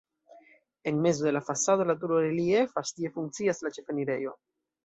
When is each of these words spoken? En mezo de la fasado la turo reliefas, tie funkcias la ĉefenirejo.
En 0.83 0.97
mezo 0.99 1.25
de 1.25 1.31
la 1.31 1.41
fasado 1.49 1.85
la 1.91 1.95
turo 2.05 2.19
reliefas, 2.25 2.97
tie 2.99 3.15
funkcias 3.19 3.65
la 3.67 3.77
ĉefenirejo. 3.77 4.35